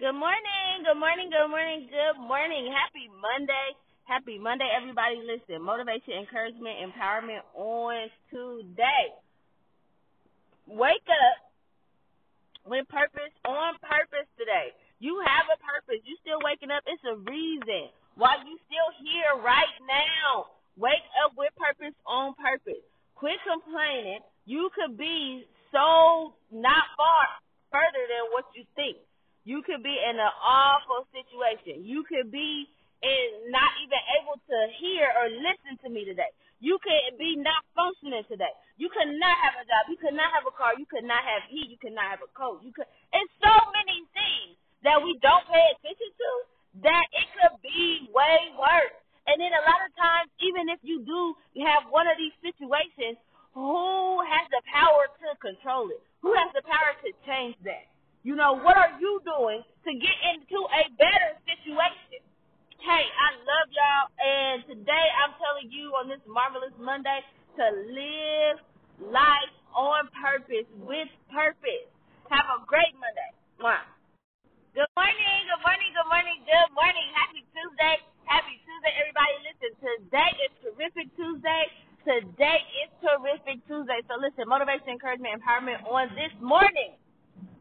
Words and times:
Good 0.00 0.16
morning, 0.16 0.80
good 0.80 0.96
morning, 0.96 1.28
good 1.28 1.52
morning, 1.52 1.84
good 1.92 2.16
morning. 2.24 2.72
Happy 2.72 3.12
Monday. 3.20 3.76
Happy 4.08 4.40
Monday, 4.40 4.64
everybody. 4.72 5.20
Listen, 5.20 5.60
motivation, 5.60 6.24
encouragement, 6.24 6.80
empowerment 6.80 7.44
on 7.52 8.08
today. 8.32 9.12
Wake 10.64 11.04
up 11.04 11.36
with 12.64 12.88
purpose, 12.88 13.28
on 13.44 13.76
purpose 13.84 14.24
today. 14.40 14.72
You 15.04 15.20
have 15.20 15.52
a 15.52 15.60
purpose. 15.60 16.00
You 16.08 16.16
still 16.24 16.40
waking 16.40 16.72
up. 16.72 16.80
It's 16.88 17.04
a 17.04 17.20
reason 17.28 17.92
why 18.16 18.40
you 18.48 18.56
still 18.72 18.90
here 19.04 19.36
right 19.44 19.76
now. 19.84 20.48
Wake 20.80 21.04
up 21.20 21.36
with 21.36 21.52
purpose, 21.60 21.92
on 22.08 22.32
purpose. 22.40 22.80
Quit 23.20 23.36
complaining. 23.44 24.24
You 24.48 24.72
could 24.72 24.96
be 24.96 25.44
so 25.68 26.32
not 26.48 26.88
far 26.96 27.28
further 27.68 28.00
than 28.08 28.32
what 28.32 28.48
you 28.56 28.64
think. 28.72 28.96
You 29.44 29.62
could 29.64 29.82
be 29.82 29.96
in 29.96 30.20
an 30.20 30.34
awful 30.44 31.08
situation. 31.10 31.84
You 31.84 32.04
could 32.04 32.28
be 32.28 32.68
in 33.00 33.26
not 33.48 33.72
even 33.80 34.00
able 34.20 34.36
to 34.36 34.58
hear 34.76 35.08
or 35.16 35.32
listen 35.32 35.80
to 35.84 35.88
me 35.88 36.04
today. 36.04 36.28
You 36.60 36.76
could 36.84 37.16
be 37.16 37.40
not 37.40 37.64
functioning 37.72 38.20
today. 38.28 38.52
You 38.76 38.92
could 38.92 39.08
not 39.16 39.36
have 39.40 39.56
a 39.56 39.64
job. 39.64 39.88
You 39.88 39.96
could 39.96 40.12
not 40.12 40.28
have 40.36 40.44
a 40.44 40.52
car. 40.52 40.76
You 40.76 40.84
could 40.84 41.08
not 41.08 41.24
have 41.24 41.48
heat. 41.48 41.72
You 41.72 41.80
could 41.80 41.96
not 41.96 42.12
have 42.12 42.20
a 42.20 42.28
coat. 42.36 42.60
You 42.60 42.72
could. 42.76 42.84
It's 43.16 43.32
so 43.40 43.54
many 43.72 44.04
things 44.12 44.60
that 44.84 45.00
we 45.00 45.16
don't 45.24 45.44
pay 45.48 45.64
attention 45.72 46.12
to 46.12 46.30
that 46.84 47.04
it 47.16 47.26
could 47.32 47.56
be 47.64 48.12
way 48.12 48.52
worse. 48.60 48.96
And 49.24 49.40
then 49.40 49.52
a 49.56 49.64
lot 49.64 49.80
of 49.88 49.90
times, 49.96 50.28
even 50.44 50.68
if 50.68 50.80
you 50.84 51.00
do 51.00 51.32
have 51.64 51.88
one 51.88 52.04
of 52.04 52.20
these 52.20 52.36
situations, 52.44 53.16
who 53.56 54.20
has 54.20 54.44
the 54.52 54.62
power 54.68 55.08
to 55.08 55.28
control 55.40 55.88
it? 55.88 56.00
Who 56.20 56.36
has 56.36 56.52
the 56.52 56.62
power 56.68 56.92
to 57.04 57.08
change 57.24 57.56
that? 57.64 57.88
You 58.22 58.29
know, 58.40 58.56
what 58.56 58.72
are 58.72 58.96
you 58.96 59.20
doing 59.20 59.60
to 59.60 59.90
get 60.00 60.16
into 60.32 60.64
a 60.72 60.88
better 60.96 61.30
situation? 61.44 62.24
Hey, 62.80 63.04
I 63.04 63.28
love 63.44 63.68
y'all, 63.68 64.08
and 64.16 64.56
today 64.64 65.06
I'm 65.20 65.36
telling 65.36 65.68
you 65.68 65.92
on 65.92 66.08
this 66.08 66.24
marvelous 66.24 66.72
Monday 66.80 67.20
to 67.60 67.64
live 67.92 68.56
life 69.12 69.52
on 69.76 70.08
purpose, 70.16 70.64
with 70.80 71.12
purpose. 71.28 71.84
Have 72.32 72.48
a 72.48 72.64
great 72.64 72.96
Monday. 72.96 73.30
Mwah. 73.60 73.84
Good 74.72 74.88
morning, 74.96 75.40
good 75.44 75.60
morning, 75.60 75.90
good 75.92 76.08
morning, 76.08 76.38
good 76.48 76.70
morning. 76.72 77.06
Happy 77.12 77.44
Tuesday. 77.52 78.00
Happy 78.24 78.56
Tuesday, 78.64 78.92
everybody. 79.04 79.36
Listen, 79.44 79.70
today 79.84 80.32
is 80.48 80.52
terrific 80.64 81.12
Tuesday. 81.12 81.64
Today 82.08 82.64
is 82.80 82.88
terrific 83.04 83.60
Tuesday. 83.68 84.00
So 84.08 84.16
listen, 84.16 84.48
motivation, 84.48 84.96
encouragement, 84.96 85.36
empowerment 85.36 85.84
on 85.84 86.08
this 86.16 86.32
morning. 86.40 86.96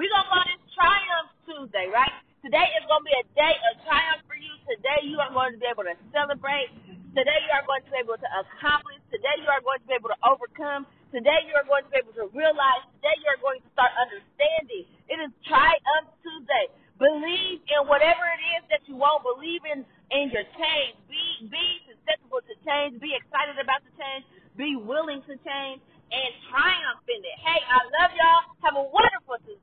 We're 0.00 0.06
to 0.06 0.22
go 0.30 0.38
this 0.46 0.62
Triumph 0.70 1.30
Tuesday, 1.44 1.90
right? 1.90 2.14
Today 2.46 2.62
is 2.78 2.79
going 2.90 3.06
to 3.06 3.10
be 3.14 3.18
a 3.22 3.26
day 3.38 3.54
of 3.70 3.78
triumph 3.86 4.26
for 4.26 4.34
you. 4.34 4.50
Today 4.66 5.06
you 5.06 5.22
are 5.22 5.30
going 5.30 5.54
to 5.54 5.60
be 5.62 5.68
able 5.70 5.86
to 5.86 5.94
celebrate. 6.10 6.74
Today 7.14 7.38
you 7.46 7.52
are 7.54 7.62
going 7.62 7.86
to 7.86 7.90
be 7.94 8.02
able 8.02 8.18
to 8.18 8.30
accomplish. 8.42 8.98
Today 9.14 9.38
you 9.38 9.46
are 9.46 9.62
going 9.62 9.78
to 9.78 9.86
be 9.86 9.94
able 9.94 10.10
to 10.10 10.18
overcome. 10.26 10.90
Today 11.14 11.46
you 11.46 11.54
are 11.54 11.62
going 11.62 11.86
to 11.86 11.90
be 11.94 12.02
able 12.02 12.14
to 12.18 12.26
realize. 12.34 12.82
Today 12.98 13.14
you 13.22 13.30
are 13.30 13.38
going 13.38 13.62
to 13.62 13.68
start 13.78 13.94
understanding. 13.94 14.90
It 15.06 15.18
is 15.22 15.30
Triumph 15.46 16.10
Tuesday. 16.18 16.66
Believe 16.98 17.62
in 17.62 17.86
whatever 17.86 18.26
it 18.26 18.42
is 18.58 18.62
that 18.74 18.82
you 18.90 18.98
want. 18.98 19.22
Believe 19.22 19.62
in, 19.70 19.86
in 20.10 20.34
your 20.34 20.46
change. 20.58 20.98
Be 21.06 21.46
be 21.46 21.64
susceptible 21.86 22.42
to 22.42 22.54
change. 22.66 22.98
Be 22.98 23.14
excited 23.14 23.54
about 23.62 23.86
the 23.86 23.94
change. 23.94 24.26
Be 24.58 24.74
willing 24.74 25.22
to 25.30 25.34
change 25.46 25.78
and 26.10 26.30
triumph 26.50 27.06
in 27.06 27.22
it. 27.22 27.38
Hey, 27.38 27.62
I 27.70 27.78
love 28.02 28.10
y'all. 28.18 28.42
Have 28.66 28.76
a 28.82 28.86
wonderful 28.90 29.38
Tuesday. 29.46 29.59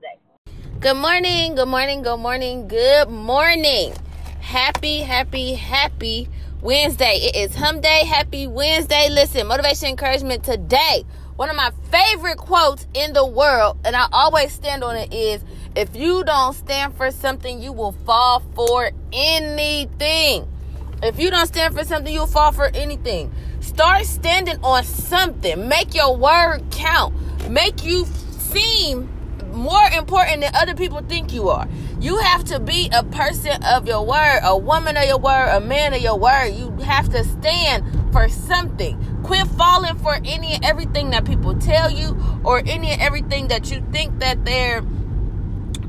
Good 0.80 0.94
morning, 0.94 1.56
good 1.56 1.70
morning, 1.70 2.03
good 2.03 2.20
morning, 2.20 2.67
good 2.67 3.09
morning. 3.09 3.95
Happy, 4.42 5.00
happy, 5.00 5.56
happy 5.56 6.30
Wednesday. 6.61 7.16
It 7.16 7.36
is 7.36 7.56
Hum 7.56 7.81
Day. 7.81 8.06
Happy 8.06 8.45
Wednesday. 8.45 9.09
Listen, 9.09 9.48
motivation, 9.48 9.87
encouragement 9.87 10.43
today. 10.43 11.04
One 11.36 11.49
of 11.49 11.55
my 11.55 11.71
favorite 11.89 12.37
quotes 12.37 12.86
in 12.93 13.14
the 13.14 13.26
world, 13.26 13.80
and 13.86 13.95
I 13.95 14.08
always 14.11 14.52
stand 14.52 14.83
on 14.83 14.95
it, 14.95 15.11
is 15.11 15.43
if 15.76 15.95
you 15.95 16.23
don't 16.23 16.54
stand 16.54 16.95
for 16.95 17.10
something, 17.10 17.60
you 17.60 17.73
will 17.73 17.93
fall 18.05 18.43
for 18.54 18.92
anything. 19.11 20.48
If 21.02 21.17
you 21.20 21.32
don't 21.32 21.48
stand 21.48 21.76
for 21.76 21.86
something, 21.86 22.14
you'll 22.14 22.27
fall 22.27 22.52
for 22.52 22.70
anything. 22.76 23.33
Start 23.61 24.05
standing 24.05 24.60
on 24.64 24.83
something. 24.83 25.67
Make 25.67 25.95
your 25.95 26.16
word 26.16 26.61
count. 26.70 27.16
Make 27.49 27.83
you 27.83 28.05
seem 28.05 29.10
more 29.57 29.83
important 29.95 30.41
than 30.41 30.55
other 30.55 30.75
people 30.75 31.01
think 31.01 31.33
you 31.33 31.49
are. 31.49 31.67
You 31.99 32.17
have 32.17 32.43
to 32.45 32.59
be 32.59 32.89
a 32.93 33.03
person 33.03 33.63
of 33.63 33.87
your 33.87 34.05
word, 34.05 34.39
a 34.43 34.57
woman 34.57 34.95
of 34.97 35.05
your 35.05 35.17
word, 35.17 35.49
a 35.49 35.59
man 35.59 35.93
of 35.93 36.01
your 36.01 36.17
word. 36.17 36.49
You 36.49 36.71
have 36.83 37.09
to 37.09 37.23
stand 37.23 38.13
for 38.13 38.29
something. 38.29 39.21
Quit 39.23 39.47
falling 39.47 39.97
for 39.97 40.15
any 40.23 40.53
and 40.53 40.63
everything 40.63 41.09
that 41.09 41.25
people 41.25 41.55
tell 41.55 41.91
you 41.91 42.17
or 42.43 42.59
any 42.59 42.91
and 42.91 43.01
everything 43.01 43.47
that 43.49 43.71
you 43.71 43.83
think 43.91 44.19
that 44.19 44.45
they're 44.45 44.83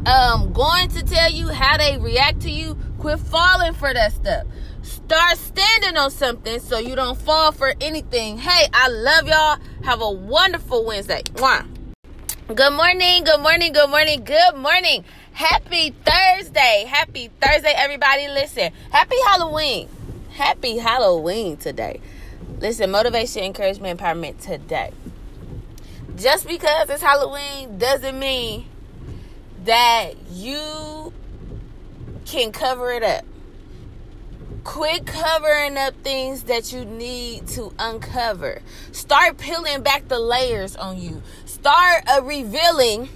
um, 0.07 0.53
going 0.53 0.89
to 0.89 1.03
tell 1.05 1.31
you 1.31 1.49
how 1.49 1.77
they 1.77 1.99
react 1.99 2.41
to 2.41 2.51
you. 2.51 2.77
Quit 2.99 3.19
falling 3.21 3.75
for 3.75 3.93
that 3.93 4.13
stuff. 4.13 4.47
Start 4.83 5.37
standing 5.37 5.97
on 5.97 6.11
something 6.11 6.59
so 6.61 6.79
you 6.79 6.97
don't 6.97 7.19
fall 7.19 7.53
for 7.53 7.75
anything. 7.81 8.39
Hey, 8.39 8.69
I 8.73 8.89
love 8.89 9.29
y'all. 9.29 9.59
Have 9.85 10.01
a 10.01 10.11
wonderful 10.11 10.85
Wednesday. 10.85 11.23
Mwah. 11.35 11.78
Good 12.55 12.73
morning, 12.73 13.25
good 13.25 13.41
morning, 13.43 13.75
good 13.75 13.91
morning, 13.91 14.25
good 14.25 14.57
morning. 14.57 15.05
Happy 15.35 15.91
Thursday. 15.91 16.87
Happy 16.89 17.31
Thursday, 17.43 17.75
everybody. 17.77 18.27
Listen, 18.27 18.73
happy 18.91 19.17
Halloween. 19.27 19.87
Happy 20.31 20.79
Halloween 20.79 21.59
today. 21.59 22.01
Listen, 22.59 22.91
motivation, 22.91 23.45
encouragement, 23.45 24.01
empowerment 24.01 24.41
today. 24.41 24.93
Just 26.17 26.49
because 26.49 26.89
it's 26.89 27.03
Halloween 27.03 27.77
doesn't 27.77 28.19
mean 28.19 28.65
that 29.67 30.15
you 30.31 31.13
can 32.25 32.51
cover 32.51 32.91
it 32.93 33.03
up. 33.03 33.27
Quit 34.69 35.07
covering 35.07 35.79
up 35.79 35.95
things 36.03 36.43
that 36.43 36.75
you 36.75 36.85
need 36.85 37.47
to 37.49 37.73
uncover. 37.79 38.61
Start 38.93 39.39
peeling 39.39 39.83
back 39.83 40.07
the 40.09 40.19
layers 40.19 40.77
on 40.77 41.01
you. 41.01 41.23
Start 41.47 42.05
uh, 42.07 42.23
revealing 42.23 43.09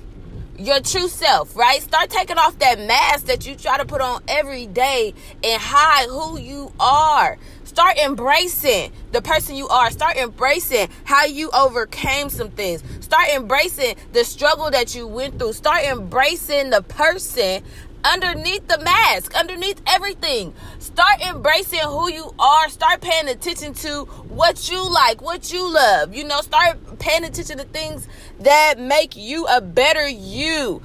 your 0.59 0.81
true 0.81 1.09
self, 1.09 1.55
right? 1.55 1.83
Start 1.83 2.09
taking 2.09 2.39
off 2.39 2.59
that 2.61 2.79
mask 2.79 3.27
that 3.27 3.47
you 3.47 3.55
try 3.55 3.77
to 3.77 3.85
put 3.85 4.01
on 4.01 4.23
every 4.29 4.67
day 4.67 5.13
and 5.45 5.61
hide 5.61 6.09
who 6.09 6.39
you 6.39 6.73
are. 6.81 7.37
Start 7.65 7.99
embracing 7.99 8.91
the 9.13 9.21
person 9.21 9.55
you 9.55 9.69
are. 9.69 9.91
Start 9.91 10.17
embracing 10.17 10.89
how 11.05 11.27
you 11.27 11.51
overcame 11.51 12.31
some 12.31 12.51
things. 12.51 12.83
Start 13.01 13.29
embracing 13.29 13.97
the 14.15 14.25
struggle 14.25 14.71
that 14.71 14.95
you 14.95 15.07
went 15.07 15.39
through. 15.39 15.53
Start 15.53 15.85
embracing 15.85 16.71
the 16.71 16.81
person 16.81 17.63
underneath 18.05 18.67
the 18.69 18.79
mask, 18.79 19.35
underneath 19.35 19.81
everything. 19.87 20.55
Start 20.79 21.21
embracing 21.27 21.81
who 21.81 22.11
you 22.11 22.35
are. 22.39 22.69
Start 22.69 23.01
paying 23.01 23.29
attention 23.29 23.75
to 23.75 24.05
what 24.29 24.71
you 24.71 24.89
like, 24.89 25.21
what 25.23 25.53
you 25.53 25.73
love. 25.73 26.15
You 26.15 26.25
know, 26.25 26.41
start 26.41 26.99
paying 26.99 27.25
attention 27.25 27.59
to 27.59 27.65
things 27.65 28.09
that 28.41 28.79
make 28.79 29.17
you 29.17 29.47
a 29.47 29.61
better 29.61 30.09
you. 30.09 30.83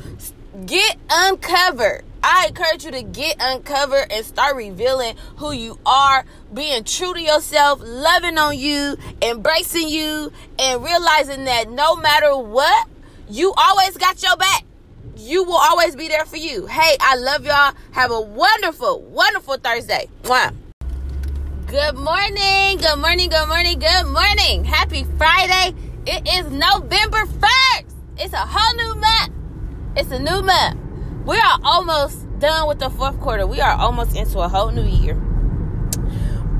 Get 0.65 0.97
uncovered. 1.09 2.03
I 2.23 2.47
encourage 2.47 2.83
you 2.83 2.91
to 2.91 3.03
get 3.03 3.37
uncovered 3.39 4.11
and 4.11 4.25
start 4.25 4.55
revealing 4.55 5.15
who 5.37 5.51
you 5.51 5.79
are, 5.85 6.25
being 6.53 6.83
true 6.83 7.13
to 7.13 7.21
yourself, 7.21 7.79
loving 7.81 8.37
on 8.37 8.57
you, 8.57 8.97
embracing 9.21 9.87
you, 9.87 10.31
and 10.57 10.83
realizing 10.83 11.45
that 11.45 11.69
no 11.69 11.95
matter 11.95 12.35
what, 12.35 12.87
you 13.29 13.53
always 13.55 13.95
got 13.97 14.21
your 14.23 14.35
back 14.35 14.66
you 15.15 15.43
will 15.43 15.57
always 15.57 15.95
be 15.95 16.07
there 16.07 16.25
for 16.25 16.37
you. 16.37 16.67
Hey, 16.67 16.95
I 16.99 17.15
love 17.15 17.45
y'all. 17.45 17.73
Have 17.91 18.11
a 18.11 18.21
wonderful, 18.21 19.01
wonderful 19.01 19.57
Thursday. 19.57 20.09
Mwah. 20.23 20.53
Good 21.67 21.95
morning, 21.95 22.77
good 22.77 22.97
morning, 22.97 23.29
good 23.29 23.47
morning, 23.47 23.79
good 23.79 24.05
morning. 24.05 24.63
Happy 24.63 25.05
Friday. 25.17 25.75
It 26.05 26.25
is 26.25 26.49
November 26.49 27.25
1st. 27.25 27.83
It's 28.17 28.33
a 28.33 28.37
whole 28.37 28.75
new 28.77 28.95
month. 28.95 29.33
It's 29.97 30.11
a 30.11 30.19
new 30.19 30.41
month. 30.41 30.79
We 31.25 31.37
are 31.37 31.59
almost 31.63 32.25
done 32.39 32.69
with 32.69 32.79
the 32.79 32.89
fourth 32.89 33.19
quarter. 33.19 33.45
We 33.45 33.59
are 33.59 33.77
almost 33.77 34.15
into 34.15 34.39
a 34.39 34.47
whole 34.47 34.71
new 34.71 34.85
year. 34.85 35.15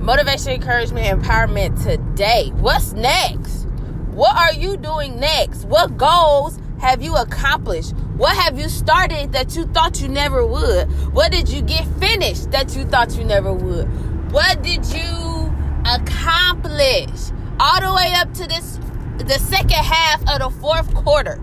Motivation, 0.01 0.53
encouragement, 0.53 1.05
empowerment 1.05 1.81
today. 1.83 2.51
What's 2.55 2.91
next? 2.93 3.65
What 4.11 4.35
are 4.35 4.53
you 4.53 4.75
doing 4.75 5.19
next? 5.19 5.65
What 5.65 5.97
goals 5.97 6.59
have 6.79 7.01
you 7.01 7.15
accomplished? 7.15 7.93
What 8.17 8.35
have 8.37 8.57
you 8.59 8.69
started 8.69 9.31
that 9.33 9.55
you 9.55 9.65
thought 9.65 10.01
you 10.01 10.07
never 10.07 10.45
would? 10.45 10.87
What 11.13 11.31
did 11.31 11.49
you 11.49 11.61
get 11.61 11.85
finished 11.99 12.51
that 12.51 12.75
you 12.75 12.85
thought 12.85 13.15
you 13.17 13.23
never 13.23 13.53
would? 13.53 13.87
What 14.31 14.61
did 14.61 14.85
you 14.87 15.53
accomplish 15.85 17.31
all 17.59 17.81
the 17.81 17.93
way 17.95 18.13
up 18.15 18.33
to 18.35 18.47
this 18.47 18.79
the 19.17 19.39
second 19.39 19.83
half 19.83 20.21
of 20.29 20.39
the 20.39 20.49
fourth 20.59 20.93
quarter? 20.93 21.39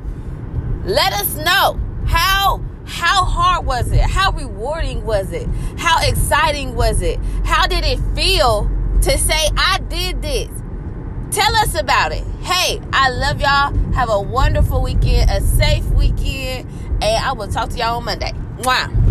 Let 0.84 1.12
us 1.14 1.36
know 1.36 1.81
how 2.06 2.60
How 2.86 3.25
hard 3.25 3.64
was 3.64 3.90
it? 3.92 4.00
How 4.00 4.31
rewarding 4.32 5.04
was 5.06 5.32
it? 5.32 5.48
How 5.78 6.06
exciting 6.06 6.75
was 6.75 7.00
it? 7.00 7.19
How 7.44 7.66
did 7.66 7.82
it 7.82 7.98
feel 8.14 8.70
to 9.00 9.19
say, 9.19 9.48
I 9.56 9.78
did 9.88 10.20
this? 10.20 10.50
Us 11.64 11.81
about 11.81 12.12
it. 12.12 12.22
Hey, 12.43 12.78
I 12.93 13.08
love 13.08 13.40
y'all. 13.40 13.72
Have 13.94 14.11
a 14.11 14.20
wonderful 14.20 14.82
weekend, 14.82 15.31
a 15.31 15.40
safe 15.40 15.82
weekend, 15.93 16.69
and 17.02 17.25
I 17.25 17.32
will 17.32 17.49
talk 17.49 17.70
to 17.70 17.78
y'all 17.78 17.96
on 17.96 18.05
Monday. 18.05 18.32
Wow. 18.64 19.04